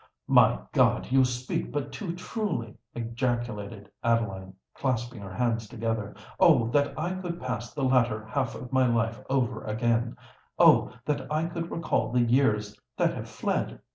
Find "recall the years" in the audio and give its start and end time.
11.69-12.75